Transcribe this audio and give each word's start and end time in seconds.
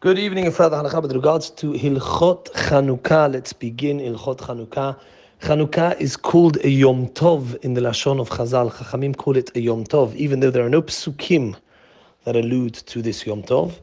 Good 0.00 0.18
evening 0.18 0.46
and 0.46 0.54
further 0.54 0.78
halacha 0.78 1.02
with 1.02 1.12
regards 1.12 1.50
to 1.50 1.72
Hilchot 1.72 2.46
Chanukah. 2.54 3.30
Let's 3.30 3.52
begin 3.52 3.98
Hilchot 3.98 4.38
Chanukah. 4.38 4.98
Chanukah 5.42 6.00
is 6.00 6.16
called 6.16 6.56
a 6.64 6.70
Yom 6.70 7.08
Tov 7.08 7.62
in 7.62 7.74
the 7.74 7.82
Lashon 7.82 8.18
of 8.18 8.30
Chazal. 8.30 8.72
Chachamim 8.72 9.14
call 9.14 9.36
it 9.36 9.54
a 9.54 9.60
Yom 9.60 9.84
Tov, 9.84 10.14
even 10.14 10.40
though 10.40 10.50
there 10.50 10.64
are 10.64 10.70
no 10.70 10.80
psukim 10.80 11.54
that 12.24 12.34
allude 12.34 12.72
to 12.72 13.02
this 13.02 13.26
Yom 13.26 13.42
Tov. 13.42 13.78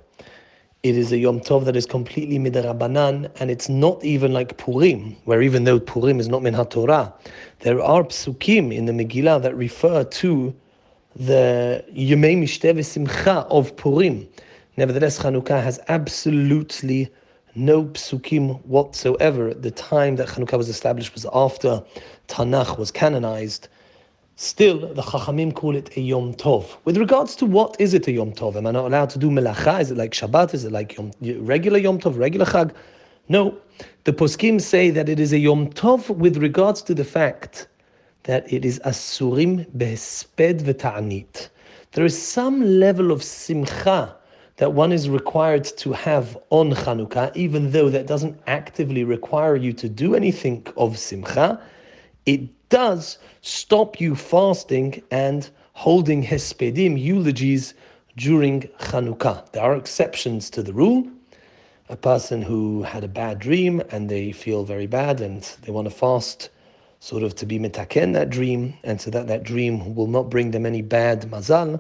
It 0.82 0.98
is 0.98 1.12
a 1.12 1.20
Yom 1.20 1.40
Tov 1.40 1.66
that 1.66 1.76
is 1.76 1.86
completely 1.86 2.40
midrabanan, 2.40 3.30
and 3.40 3.52
it's 3.52 3.70
not 3.70 4.04
even 4.04 4.34
like 4.34 4.58
Purim, 4.58 5.16
where 5.26 5.44
even 5.44 5.66
though 5.66 5.80
Purim 5.80 6.20
is 6.20 6.28
not 6.28 6.42
min 6.42 6.56
Torah, 6.56 7.14
there 7.60 7.80
are 7.80 8.02
psukim 8.02 8.74
in 8.76 8.88
the 8.88 8.92
Megillah 8.92 9.40
that 9.44 9.56
refer 9.56 10.04
to 10.04 10.56
the 11.16 11.86
Yemei 11.94 12.42
Mishteh 12.42 12.84
Simcha 12.84 13.46
of 13.52 13.78
Purim. 13.78 14.28
Nevertheless, 14.78 15.18
Chanukah 15.18 15.64
has 15.64 15.80
absolutely 15.88 17.12
no 17.56 17.86
psukim 17.86 18.64
whatsoever. 18.64 19.52
The 19.52 19.72
time 19.72 20.18
that 20.18 20.28
Chanukah 20.28 20.56
was 20.56 20.70
established 20.70 21.16
was 21.16 21.26
after 21.34 21.84
Tanakh 22.28 22.78
was 22.78 22.92
canonized. 22.92 23.70
Still, 24.36 24.94
the 24.94 25.02
Chachamim 25.02 25.56
call 25.56 25.76
it 25.76 25.98
a 25.98 26.02
Yom 26.02 26.36
Tov. 26.36 26.78
With 26.86 26.98
regards 26.98 27.36
to 27.38 27.48
what 27.48 27.76
is 27.80 27.96
it 27.96 28.08
a 28.08 28.12
Yom 28.12 28.34
Tov? 28.34 28.56
Am 28.56 28.68
I 28.68 28.72
not 28.72 28.86
allowed 28.86 29.10
to 29.10 29.18
do 29.18 29.32
melacha? 29.32 29.82
Is 29.82 29.90
it 29.90 29.98
like 29.98 30.12
Shabbat? 30.12 30.54
Is 30.54 30.64
it 30.64 30.72
like 30.72 30.96
Yom, 30.96 31.12
regular 31.40 31.80
Yom 31.80 31.98
Tov, 31.98 32.16
regular 32.16 32.46
Chag? 32.46 32.72
No. 33.30 33.58
The 34.04 34.14
poskim 34.14 34.62
say 34.62 34.92
that 34.92 35.10
it 35.10 35.20
is 35.20 35.34
a 35.34 35.40
Yom 35.40 35.72
Tov 35.72 36.16
with 36.16 36.38
regards 36.38 36.84
to 36.84 36.94
the 36.94 37.04
fact 37.04 37.68
that 38.24 38.54
it 38.54 38.64
is 38.64 38.80
asurim 38.86 39.66
behesped 39.76 40.62
v'ta'anit. 40.62 41.50
There 41.94 42.06
is 42.06 42.22
some 42.22 42.62
level 42.62 43.12
of 43.12 43.24
simcha 43.24 44.16
that 44.58 44.74
one 44.74 44.92
is 44.92 45.08
required 45.08 45.64
to 45.64 45.94
have 45.94 46.38
on 46.50 46.72
Chanukah, 46.72 47.36
even 47.36 47.72
though 47.72 47.90
that 47.90 48.08
doesn't 48.08 48.40
actively 48.48 49.04
require 49.04 49.56
you 49.56 49.72
to 49.74 49.88
do 49.88 50.16
anything 50.16 50.66
of 50.76 50.98
Simcha, 50.98 51.62
it 52.26 52.42
does 52.70 53.20
stop 53.42 54.02
you 54.02 54.16
fasting 54.16 55.02
and 55.12 55.50
holding 55.74 56.24
Hespedim, 56.24 57.00
eulogies, 57.00 57.76
during 58.16 58.62
Chanukah. 58.80 59.52
There 59.52 59.62
are 59.62 59.76
exceptions 59.76 60.50
to 60.50 60.64
the 60.64 60.74
rule. 60.74 61.08
A 61.90 61.96
person 61.96 62.42
who 62.42 62.82
had 62.82 63.04
a 63.04 63.08
bad 63.08 63.40
dream 63.40 63.82
and 63.92 64.10
they 64.10 64.32
feel 64.32 64.64
very 64.64 64.88
bad 64.88 65.22
and 65.22 65.44
they 65.62 65.72
want 65.72 65.86
to 65.88 65.94
fast 65.94 66.50
sort 67.00 67.22
of 67.22 67.36
to 67.36 67.46
be 67.46 67.60
mitaken 67.60 68.14
that 68.14 68.32
dream 68.32 68.74
and 68.84 69.00
so 69.00 69.12
that 69.12 69.28
that 69.28 69.44
dream 69.44 69.94
will 69.94 70.08
not 70.08 70.32
bring 70.32 70.50
them 70.50 70.66
any 70.66 70.82
bad 70.82 71.22
mazal, 71.30 71.80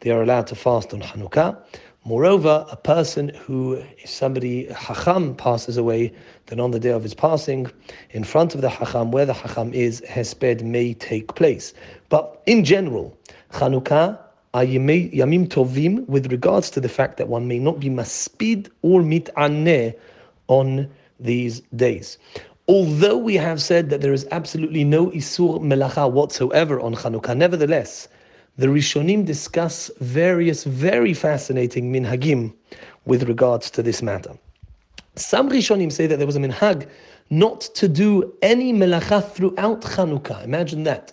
they 0.00 0.10
are 0.10 0.22
allowed 0.22 0.46
to 0.48 0.54
fast 0.54 0.92
on 0.92 1.00
Chanukah. 1.00 1.56
Moreover, 2.04 2.64
a 2.70 2.76
person 2.76 3.28
who, 3.28 3.74
if 3.74 4.08
somebody, 4.08 4.66
Hacham, 4.68 5.36
passes 5.36 5.76
away, 5.76 6.12
then 6.46 6.58
on 6.58 6.70
the 6.70 6.80
day 6.80 6.90
of 6.90 7.02
his 7.02 7.12
passing, 7.12 7.70
in 8.10 8.24
front 8.24 8.54
of 8.54 8.62
the 8.62 8.70
Hacham, 8.70 9.10
where 9.10 9.26
the 9.26 9.34
Hacham 9.34 9.74
is, 9.74 10.00
Hesped 10.08 10.62
may 10.62 10.94
take 10.94 11.34
place. 11.34 11.74
But 12.08 12.42
in 12.46 12.64
general, 12.64 13.14
Chanukah 13.52 14.18
are 14.54 14.64
Yamim 14.64 15.48
Tovim 15.48 16.08
with 16.08 16.32
regards 16.32 16.70
to 16.70 16.80
the 16.80 16.88
fact 16.88 17.18
that 17.18 17.28
one 17.28 17.46
may 17.46 17.58
not 17.58 17.78
be 17.80 17.90
maspid 17.90 18.70
or 18.80 19.02
mit'aneh 19.02 19.94
on 20.48 20.88
these 21.20 21.60
days. 21.76 22.16
Although 22.66 23.18
we 23.18 23.34
have 23.34 23.60
said 23.60 23.90
that 23.90 24.00
there 24.00 24.12
is 24.14 24.26
absolutely 24.30 24.84
no 24.84 25.08
Isur 25.08 25.60
Melacha 25.60 26.10
whatsoever 26.10 26.80
on 26.80 26.94
Chanukah, 26.94 27.36
nevertheless, 27.36 28.08
the 28.58 28.66
Rishonim 28.66 29.24
discuss 29.24 29.90
various 30.00 30.64
very 30.64 31.14
fascinating 31.14 31.92
minhagim 31.92 32.52
with 33.06 33.28
regards 33.28 33.70
to 33.70 33.82
this 33.82 34.02
matter. 34.02 34.36
Some 35.16 35.50
Rishonim 35.50 35.90
say 35.90 36.06
that 36.06 36.16
there 36.16 36.26
was 36.26 36.36
a 36.36 36.40
minhag 36.40 36.88
not 37.30 37.60
to 37.60 37.88
do 37.88 38.34
any 38.42 38.72
melacha 38.72 39.30
throughout 39.32 39.82
Chanukah. 39.82 40.44
Imagine 40.44 40.84
that. 40.84 41.12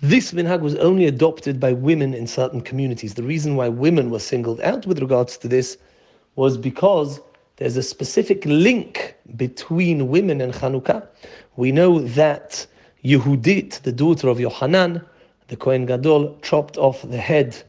This 0.00 0.32
minhag 0.32 0.60
was 0.60 0.76
only 0.76 1.06
adopted 1.06 1.58
by 1.58 1.72
women 1.72 2.14
in 2.14 2.26
certain 2.26 2.60
communities. 2.60 3.14
The 3.14 3.22
reason 3.22 3.56
why 3.56 3.68
women 3.68 4.10
were 4.10 4.20
singled 4.20 4.60
out 4.60 4.86
with 4.86 5.00
regards 5.00 5.36
to 5.38 5.48
this 5.48 5.78
was 6.36 6.56
because 6.56 7.20
there's 7.56 7.76
a 7.76 7.82
specific 7.82 8.44
link 8.44 9.16
between 9.36 10.08
women 10.08 10.40
and 10.40 10.54
Chanukah. 10.54 11.08
We 11.56 11.72
know 11.72 11.98
that 11.98 12.64
Yehudit, 13.04 13.82
the 13.82 13.90
daughter 13.90 14.28
of 14.28 14.38
Yohanan, 14.38 15.04
the 15.48 15.56
Kohen 15.56 15.86
Gadol 15.86 16.38
chopped 16.42 16.76
off 16.76 17.02
the 17.02 17.18
head 17.18 17.62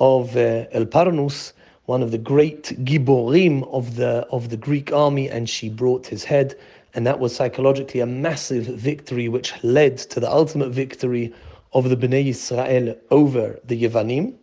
of 0.00 0.36
uh, 0.36 0.66
Elparnus, 0.74 1.52
one 1.86 2.02
of 2.02 2.10
the 2.10 2.18
great 2.18 2.84
giborim 2.84 3.66
of 3.72 3.96
the 3.96 4.26
of 4.30 4.50
the 4.50 4.56
Greek 4.56 4.92
army, 4.92 5.28
and 5.30 5.48
she 5.48 5.68
brought 5.68 6.06
his 6.06 6.24
head, 6.24 6.54
and 6.94 7.06
that 7.06 7.18
was 7.18 7.34
psychologically 7.34 8.00
a 8.00 8.06
massive 8.06 8.64
victory, 8.66 9.28
which 9.28 9.52
led 9.62 9.96
to 9.98 10.20
the 10.20 10.30
ultimate 10.30 10.70
victory 10.70 11.32
of 11.72 11.88
the 11.88 11.96
Bnei 11.96 12.26
Israel 12.28 12.94
over 13.10 13.58
the 13.64 13.82
Yevanim. 13.82 14.34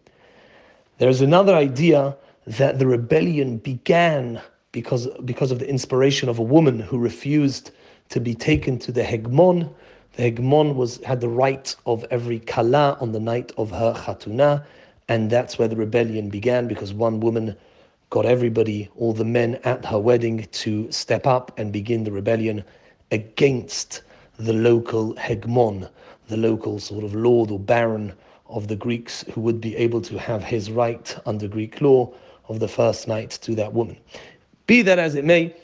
There's 0.97 1.21
another 1.21 1.55
idea 1.55 2.15
that 2.47 2.79
the 2.79 2.87
rebellion 2.87 3.57
began 3.57 4.41
because 4.71 5.07
because 5.25 5.51
of 5.51 5.59
the 5.59 5.69
inspiration 5.69 6.27
of 6.27 6.39
a 6.39 6.43
woman 6.43 6.79
who 6.79 6.97
refused 6.97 7.71
to 8.09 8.19
be 8.19 8.33
taken 8.33 8.79
to 8.79 8.91
the 8.91 9.03
Hegmon 9.03 9.69
the 10.13 10.31
Hegmon 10.31 10.75
was 10.75 11.03
had 11.03 11.21
the 11.21 11.29
right 11.29 11.75
of 11.85 12.05
every 12.11 12.39
kala 12.39 12.97
on 13.01 13.11
the 13.11 13.19
night 13.19 13.51
of 13.57 13.71
her 13.71 13.93
chatuna, 13.93 14.63
and 15.09 15.29
that's 15.29 15.57
where 15.57 15.67
the 15.67 15.75
rebellion 15.75 16.29
began 16.29 16.67
because 16.67 16.93
one 16.93 17.19
woman 17.19 17.55
got 18.09 18.25
everybody, 18.25 18.89
all 18.95 19.13
the 19.13 19.25
men 19.25 19.59
at 19.63 19.83
her 19.85 19.99
wedding, 19.99 20.47
to 20.51 20.91
step 20.91 21.25
up 21.25 21.51
and 21.57 21.73
begin 21.73 22.03
the 22.03 22.11
rebellion 22.11 22.63
against 23.11 24.03
the 24.37 24.53
local 24.53 25.15
Hegmon, 25.15 25.89
the 26.27 26.37
local 26.37 26.79
sort 26.79 27.03
of 27.03 27.15
lord 27.15 27.49
or 27.49 27.59
baron 27.59 28.13
of 28.47 28.67
the 28.67 28.75
Greeks 28.75 29.25
who 29.33 29.41
would 29.41 29.59
be 29.59 29.75
able 29.75 30.01
to 30.01 30.19
have 30.19 30.43
his 30.43 30.69
right 30.69 31.17
under 31.25 31.47
Greek 31.47 31.81
law 31.81 32.13
of 32.49 32.59
the 32.59 32.67
first 32.67 33.07
night 33.07 33.31
to 33.41 33.55
that 33.55 33.73
woman. 33.73 33.97
Be 34.67 34.83
that 34.83 34.99
as 34.99 35.15
it 35.15 35.25
may, 35.25 35.55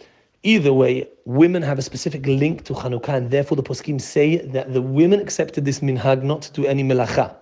Either 0.44 0.72
way, 0.72 1.06
women 1.26 1.62
have 1.62 1.78
a 1.78 1.82
specific 1.82 2.26
link 2.26 2.64
to 2.64 2.74
Chanukah, 2.74 3.10
and 3.10 3.30
therefore 3.30 3.58
the 3.58 3.64
poskim 3.64 4.00
say 4.00 4.38
that 4.38 4.74
the 4.74 4.82
women 4.82 5.20
accepted 5.20 5.66
this 5.66 5.82
minhag 5.82 6.24
not 6.24 6.42
to 6.44 6.54
do 6.54 6.66
any 6.66 6.82
melacha. 6.82 7.36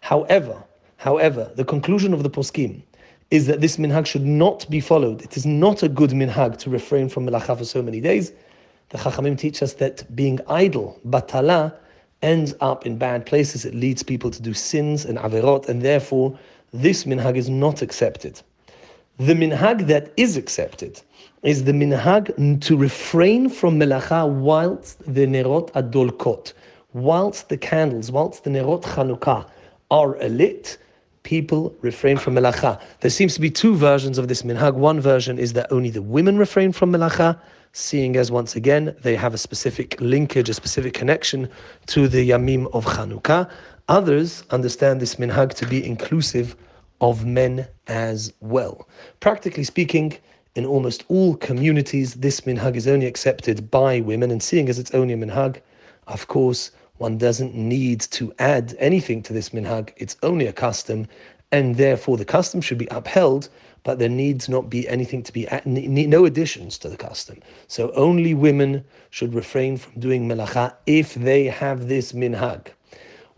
However, 0.00 0.64
however, 0.96 1.52
the 1.56 1.64
conclusion 1.66 2.14
of 2.14 2.22
the 2.22 2.30
poskim 2.30 2.82
is 3.30 3.46
that 3.46 3.60
this 3.60 3.76
minhag 3.76 4.06
should 4.06 4.24
not 4.24 4.68
be 4.70 4.80
followed. 4.80 5.20
It 5.20 5.36
is 5.36 5.44
not 5.44 5.82
a 5.82 5.88
good 5.88 6.10
minhag 6.10 6.56
to 6.60 6.70
refrain 6.70 7.10
from 7.10 7.26
melacha 7.26 7.58
for 7.58 7.64
so 7.66 7.82
many 7.82 8.00
days. 8.00 8.32
The 8.88 8.96
Chachamim 8.96 9.36
teach 9.36 9.62
us 9.62 9.74
that 9.74 10.16
being 10.16 10.40
idle, 10.48 10.98
batala, 11.06 11.74
ends 12.22 12.54
up 12.60 12.86
in 12.86 12.96
bad 12.96 13.26
places. 13.26 13.66
It 13.66 13.74
leads 13.74 14.02
people 14.02 14.30
to 14.30 14.40
do 14.40 14.54
sins 14.54 15.04
and 15.04 15.18
averot, 15.18 15.68
and 15.68 15.82
therefore 15.82 16.38
this 16.72 17.04
minhag 17.04 17.36
is 17.36 17.50
not 17.50 17.82
accepted. 17.82 18.40
The 19.20 19.34
minhag 19.34 19.86
that 19.88 20.14
is 20.16 20.38
accepted 20.38 21.02
is 21.42 21.64
the 21.64 21.72
minhag 21.72 22.62
to 22.62 22.74
refrain 22.74 23.50
from 23.50 23.78
melacha 23.78 24.26
whilst 24.26 24.98
the 25.00 25.26
nerot 25.26 25.70
adolkot, 25.72 26.54
whilst 26.94 27.50
the 27.50 27.58
candles, 27.58 28.10
whilst 28.10 28.44
the 28.44 28.50
nerot 28.50 28.82
chanukah 28.82 29.44
are 29.90 30.16
lit, 30.26 30.78
people 31.22 31.74
refrain 31.82 32.16
from 32.16 32.34
melacha. 32.34 32.80
There 33.00 33.10
seems 33.10 33.34
to 33.34 33.42
be 33.42 33.50
two 33.50 33.74
versions 33.74 34.16
of 34.16 34.28
this 34.28 34.40
minhag. 34.40 34.72
One 34.72 35.02
version 35.02 35.38
is 35.38 35.52
that 35.52 35.70
only 35.70 35.90
the 35.90 36.00
women 36.00 36.38
refrain 36.38 36.72
from 36.72 36.90
melacha, 36.90 37.38
seeing 37.72 38.16
as 38.16 38.32
once 38.32 38.56
again 38.56 38.96
they 39.02 39.16
have 39.16 39.34
a 39.34 39.38
specific 39.38 40.00
linkage, 40.00 40.48
a 40.48 40.54
specific 40.54 40.94
connection 40.94 41.46
to 41.88 42.08
the 42.08 42.30
yamim 42.30 42.70
of 42.72 42.86
chanukah. 42.86 43.50
Others 43.88 44.44
understand 44.48 44.98
this 44.98 45.16
minhag 45.16 45.52
to 45.56 45.66
be 45.66 45.86
inclusive 45.86 46.56
of 47.00 47.24
men 47.24 47.66
as 47.86 48.32
well. 48.40 48.88
Practically 49.20 49.64
speaking, 49.64 50.16
in 50.54 50.64
almost 50.64 51.04
all 51.08 51.36
communities, 51.36 52.14
this 52.14 52.40
minhag 52.42 52.76
is 52.76 52.88
only 52.88 53.06
accepted 53.06 53.70
by 53.70 54.00
women, 54.00 54.30
and 54.30 54.42
seeing 54.42 54.68
as 54.68 54.78
it's 54.78 54.92
only 54.92 55.14
a 55.14 55.16
minhag, 55.16 55.60
of 56.06 56.26
course, 56.26 56.72
one 56.98 57.16
doesn't 57.16 57.54
need 57.54 58.00
to 58.00 58.34
add 58.38 58.76
anything 58.78 59.22
to 59.22 59.32
this 59.32 59.50
minhag. 59.50 59.92
It's 59.96 60.16
only 60.22 60.46
a 60.46 60.52
custom, 60.52 61.06
and 61.52 61.76
therefore 61.76 62.16
the 62.16 62.24
custom 62.24 62.60
should 62.60 62.78
be 62.78 62.88
upheld, 62.90 63.48
but 63.84 63.98
there 63.98 64.08
needs 64.08 64.48
not 64.48 64.68
be 64.68 64.86
anything 64.88 65.22
to 65.22 65.32
be 65.32 65.48
no 65.64 66.24
additions 66.26 66.76
to 66.78 66.88
the 66.88 66.96
custom. 66.96 67.38
So 67.68 67.90
only 67.92 68.34
women 68.34 68.84
should 69.08 69.32
refrain 69.32 69.78
from 69.78 69.98
doing 69.98 70.28
melacha 70.28 70.74
if 70.86 71.14
they 71.14 71.44
have 71.46 71.88
this 71.88 72.12
minhag. 72.12 72.68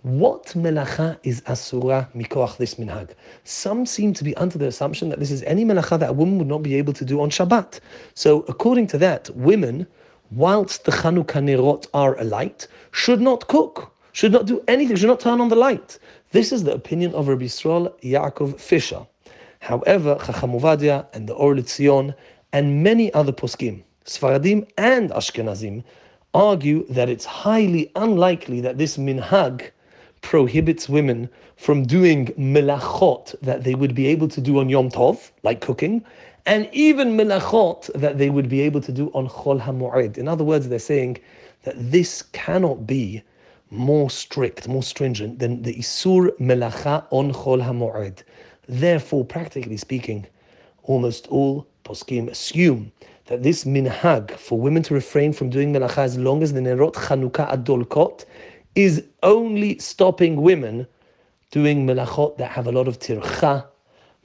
What 0.03 0.47
melacha 0.57 1.17
is 1.23 1.45
asura 1.47 2.09
mikoach 2.13 2.57
this 2.57 2.75
minhag? 2.75 3.11
Some 3.45 3.87
seem 3.87 4.13
to 4.15 4.25
be 4.25 4.37
under 4.37 4.59
the 4.59 4.67
assumption 4.67 5.11
that 5.11 5.21
this 5.21 5.31
is 5.31 5.45
any 5.45 5.65
melacha 5.65 5.97
that 6.01 6.11
a 6.11 6.13
woman 6.13 6.39
would 6.39 6.49
not 6.49 6.65
be 6.65 6.75
able 6.75 6.93
to 6.95 7.05
do 7.05 7.21
on 7.21 7.31
Shabbat. 7.31 7.79
So 8.15 8.41
according 8.49 8.89
to 8.89 8.99
that, 8.99 9.31
women, 9.37 9.87
whilst 10.33 10.87
the 10.87 10.91
Chanukah 10.91 11.45
nerot 11.45 11.87
are 11.95 12.19
alight, 12.19 12.67
should 12.91 13.21
not 13.21 13.47
cook, 13.47 13.95
should 14.11 14.33
not 14.33 14.47
do 14.47 14.61
anything, 14.67 14.97
should 14.97 15.07
not 15.07 15.21
turn 15.21 15.41
on 15.41 15.51
the 15.51 15.55
light. 15.55 16.01
This 16.33 16.51
is 16.51 16.65
the 16.65 16.73
opinion 16.73 17.15
of 17.15 17.29
Rabbi 17.29 17.45
Yisrael 17.45 17.97
Yaakov 18.01 18.59
Fisher. 18.59 19.07
However, 19.61 20.19
Chacham 20.27 20.51
Ovadia 20.51 21.07
and 21.13 21.29
the 21.29 21.35
Or 21.35 21.55
L'Tzion 21.55 22.13
and 22.53 22.83
many 22.83 23.15
other 23.15 23.31
poskim, 23.31 23.85
Sfaradim 24.05 24.69
and 24.77 25.11
Ashkenazim, 25.11 25.85
argue 26.35 26.85
that 26.89 27.09
it's 27.09 27.25
highly 27.25 27.93
unlikely 27.95 28.61
that 28.63 28.79
this 28.79 28.97
minhag 28.97 29.71
prohibits 30.23 30.89
women 30.89 31.29
from 31.57 31.85
doing 31.85 32.27
melachot 32.39 33.35
that 33.43 33.65
they 33.65 33.75
would 33.75 33.95
be 33.95 34.07
able 34.07 34.29
to 34.29 34.41
do 34.41 34.59
on 34.59 34.69
Yom 34.69 34.91
Tov, 34.91 35.31
like 35.43 35.61
cooking, 35.61 36.05
and 36.47 36.69
even 36.73 37.17
melachot 37.17 37.91
that 37.95 38.19
they 38.19 38.31
would 38.31 38.49
be 38.49 38.61
able 38.63 38.81
to 38.81 38.93
do 38.93 39.11
on 39.15 39.29
Chol 39.29 39.61
HaMoed. 39.61 40.19
In 40.19 40.27
other 40.27 40.45
words, 40.45 40.69
they're 40.69 40.79
saying 40.79 41.19
that 41.63 41.75
this 41.77 42.23
cannot 42.33 42.87
be 42.87 43.23
more 43.71 44.11
strict, 44.11 44.67
more 44.69 44.83
stringent 44.83 45.39
than 45.39 45.63
the 45.63 45.75
Isur 45.75 46.31
Melacha 46.39 47.07
on 47.11 47.33
Chol 47.33 47.63
HaMoed. 47.63 48.23
Therefore, 48.69 49.25
practically 49.25 49.77
speaking, 49.77 50.27
almost 50.85 51.29
all 51.29 51.67
poskim 51.85 52.29
assume 52.29 52.93
that 53.27 53.43
this 53.43 53.65
minhag 53.65 54.31
for 54.33 54.59
women 54.59 54.83
to 54.83 54.95
refrain 54.95 55.33
from 55.33 55.49
doing 55.49 55.73
melacha 55.73 55.99
as 55.99 56.19
long 56.19 56.43
as 56.43 56.53
the 56.53 56.61
Nerot 56.61 56.95
Chanukah 56.95 57.53
Adolkot 57.53 58.25
is 58.75 59.05
only 59.23 59.79
stopping 59.79 60.41
women 60.41 60.87
doing 61.51 61.87
melachot 61.87 62.39
that 62.39 62.51
have 62.51 62.67
a 62.67 62.73
lot 62.73 62.89
of 62.89 62.99
tircha, 62.99 63.67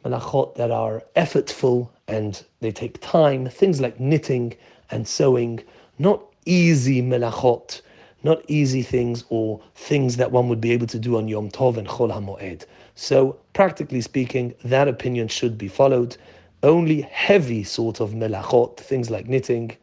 melachot 0.06 0.56
that 0.56 0.72
are 0.72 1.04
effortful 1.16 1.90
and 2.08 2.46
they 2.62 2.72
take 2.72 3.00
time, 3.02 3.48
things 3.50 3.82
like 3.82 4.00
knitting 4.00 4.56
and 4.90 5.06
sewing, 5.08 5.60
not 6.00 6.24
easy 6.46 7.02
melachot, 7.02 7.82
not 8.24 8.42
easy 8.48 8.82
things 8.82 9.26
or 9.30 9.60
things 9.76 10.16
that 10.16 10.32
one 10.32 10.48
would 10.48 10.62
be 10.62 10.72
able 10.72 10.88
to 10.88 10.98
do 10.98 11.18
on 11.18 11.28
Yom 11.28 11.50
Tov 11.50 11.78
and 11.78 11.88
Chol 11.88 12.12
HaMoed. 12.12 12.66
So, 12.96 13.38
practically 13.54 14.02
speaking, 14.02 14.56
that 14.64 14.88
opinion 14.88 15.28
should 15.28 15.58
be 15.58 15.68
followed. 15.68 16.16
Only 16.64 17.02
heavy 17.02 17.64
sort 17.64 18.00
of 18.00 18.12
melachot, 18.12 18.78
things 18.78 19.10
like 19.10 19.28
knitting, 19.28 19.76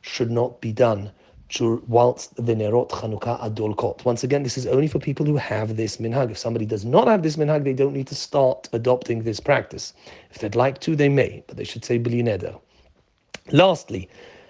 should 0.00 0.30
not 0.30 0.60
be 0.60 0.72
done 0.72 1.10
whilst 1.60 2.34
the 2.36 2.54
Nerot 2.54 2.90
Chanukah 2.90 3.40
Adolkot. 3.40 4.04
Once 4.04 4.24
again, 4.24 4.42
this 4.42 4.58
is 4.58 4.66
only 4.66 4.88
for 4.88 4.98
people 4.98 5.26
who 5.26 5.36
have 5.36 5.76
this 5.76 5.98
minhag. 5.98 6.30
If 6.30 6.38
somebody 6.38 6.66
does 6.66 6.84
not 6.84 7.08
have 7.08 7.22
this 7.22 7.36
minhag, 7.36 7.64
they 7.64 7.72
don't 7.72 7.92
need 7.92 8.06
to 8.08 8.14
start 8.14 8.68
adopting 8.72 9.22
this 9.22 9.40
practice. 9.40 9.94
If 10.30 10.38
they'd 10.38 10.54
like 10.54 10.80
to, 10.80 10.96
they 10.96 11.08
may, 11.08 11.44
but 11.46 11.56
they 11.56 11.64
should 11.64 11.84
say 11.84 11.98
Bli 11.98 12.22
Neder. 12.22 12.60
Lastly, 13.52 14.08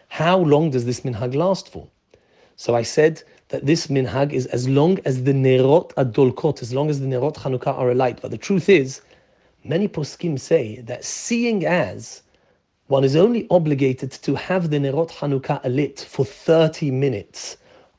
how 0.09 0.39
long 0.39 0.71
does 0.71 0.85
this 0.85 1.01
minhag 1.01 1.35
last 1.35 1.71
for? 1.71 1.89
So 2.57 2.75
I 2.75 2.83
said 2.83 3.23
that 3.49 3.67
this 3.67 3.89
minhag 3.89 4.33
is 4.33 4.47
as 4.47 4.69
long 4.69 4.99
as 5.05 5.25
the 5.25 5.33
Nerot 5.33 5.93
Adolkot, 5.95 6.63
as 6.63 6.73
long 6.73 6.91
as 6.91 7.01
the 7.01 7.07
Nerot 7.07 7.35
Chanukah 7.37 7.77
are 7.77 7.91
alight. 7.91 8.21
But 8.23 8.31
the 8.31 8.39
truth 8.39 8.69
is, 8.69 9.01
many 9.65 9.89
poskim 9.89 10.39
say 10.39 10.81
that 10.83 11.05
seeing 11.05 11.67
as 11.67 12.23
one 12.95 13.03
is 13.03 13.17
only 13.17 13.45
obligated 13.51 14.13
to 14.13 14.37
have 14.37 14.71
the 14.71 14.77
Nerot 14.77 15.11
Chanukah 15.11 15.61
lit 15.65 15.99
for 15.99 16.25
30 16.25 16.93
minutes 16.93 17.57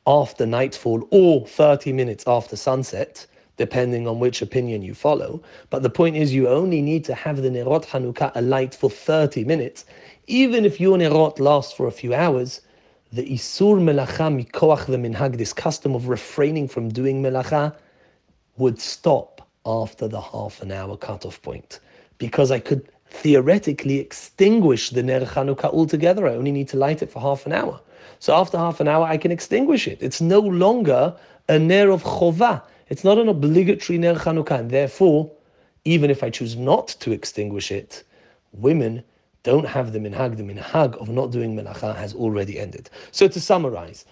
after 0.08 0.46
nightfall 0.46 1.06
or 1.12 1.46
30 1.46 1.92
minutes 1.92 2.24
after 2.26 2.56
sunset, 2.56 3.28
depending 3.58 4.08
on 4.08 4.20
which 4.20 4.42
opinion 4.42 4.82
you 4.82 4.94
follow. 4.94 5.44
But 5.70 5.84
the 5.84 5.90
point 5.90 6.16
is, 6.16 6.34
you 6.34 6.48
only 6.48 6.82
need 6.82 7.04
to 7.04 7.14
have 7.14 7.42
the 7.42 7.50
Nerot 7.50 7.84
Chanukah 7.84 8.32
alight 8.36 8.74
for 8.74 8.90
30 8.90 9.44
minutes. 9.44 9.84
Even 10.28 10.64
if 10.64 10.80
your 10.80 10.98
Nerot 10.98 11.42
lasts 11.42 11.74
for 11.74 11.88
a 11.88 11.92
few 11.92 12.14
hours, 12.14 12.62
the 13.12 13.30
Isur 13.30 13.78
Melacha 13.82 14.32
Mikoach 14.34 14.86
the 14.86 14.96
Minhag, 14.96 15.38
this 15.38 15.52
custom 15.52 15.94
of 15.94 16.08
refraining 16.08 16.70
from 16.70 16.88
doing 16.88 17.22
Melacha, 17.22 17.76
would 18.56 18.80
stop 18.80 19.46
after 19.66 20.08
the 20.08 20.22
half 20.22 20.62
an 20.62 20.72
hour 20.72 20.96
cutoff 20.96 21.42
point. 21.42 21.82
Because 22.18 22.50
I 22.50 22.60
could 22.60 22.88
theoretically 23.10 24.00
extinguish 24.00 24.90
the 24.90 25.04
Ner 25.04 25.22
Chanukah 25.22 25.74
altogether. 25.74 26.28
I 26.28 26.36
only 26.36 26.52
need 26.52 26.68
to 26.70 26.78
light 26.78 27.02
it 27.02 27.12
for 27.12 27.20
half 27.20 27.46
an 27.46 27.54
hour. 27.54 27.80
So 28.20 28.36
after 28.36 28.58
half 28.58 28.80
an 28.80 28.88
hour, 28.88 29.06
I 29.06 29.18
can 29.18 29.32
extinguish 29.32 29.88
it. 29.88 30.00
It's 30.02 30.22
no 30.22 30.40
longer 30.40 31.16
a 31.48 31.60
Ner 31.60 31.92
of 31.92 32.04
Chovah. 32.04 32.64
It's 32.90 33.04
not 33.04 33.18
an 33.18 33.30
obligatory 33.30 33.98
Ner 33.98 34.16
Chanukah. 34.16 34.60
And 34.60 34.70
therefore, 34.70 35.32
even 35.86 36.10
if 36.10 36.24
I 36.24 36.30
choose 36.30 36.56
not 36.56 36.88
to 37.00 37.12
extinguish 37.12 37.72
it, 37.72 38.04
women 38.54 39.04
don't 39.44 39.68
have 39.68 39.94
the 39.94 40.00
minhag. 40.00 40.38
The 40.38 40.44
minhag 40.44 40.96
of 40.96 41.10
not 41.10 41.32
doing 41.32 41.56
melacha 41.56 41.96
has 41.96 42.14
already 42.16 42.60
ended. 42.60 42.90
So 43.12 43.28
to 43.28 43.40
summarize, 43.40 44.06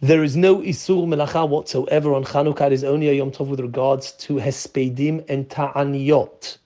there 0.00 0.22
is 0.22 0.36
no 0.36 0.58
isur 0.58 1.06
melacha 1.06 1.48
whatsoever 1.48 2.14
on 2.14 2.24
Chanukah. 2.24 2.66
It 2.66 2.72
is 2.72 2.84
only 2.84 3.08
a 3.08 3.12
Yom 3.14 3.32
Tov 3.32 3.48
with 3.48 3.60
regards 3.60 4.12
to 4.12 4.34
hespedim 4.34 5.24
and 5.28 5.48
ta'aniyot 5.50 6.58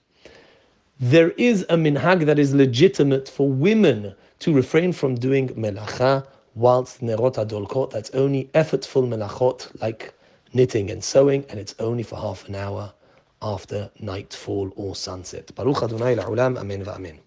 there 1.01 1.31
is 1.31 1.63
a 1.63 1.75
minhag 1.75 2.27
that 2.27 2.37
is 2.37 2.53
legitimate 2.53 3.27
for 3.27 3.49
women 3.49 4.13
to 4.37 4.53
refrain 4.53 4.93
from 4.93 5.15
doing 5.15 5.49
melacha 5.49 6.27
whilst 6.53 7.01
nerot 7.01 7.37
adolkot. 7.43 7.89
That's 7.89 8.11
only 8.11 8.51
effortful 8.53 9.07
melachot 9.07 9.81
like 9.81 10.13
knitting 10.53 10.91
and 10.91 11.03
sewing, 11.03 11.43
and 11.49 11.59
it's 11.59 11.73
only 11.79 12.03
for 12.03 12.17
half 12.17 12.47
an 12.47 12.53
hour 12.53 12.93
after 13.41 13.89
nightfall 13.99 14.71
or 14.75 14.95
sunset. 14.95 15.49
Baruch 15.55 15.81
Adonai 15.81 16.15
la'olam, 16.15 16.59
amen 16.59 16.85
va'amen. 16.85 17.21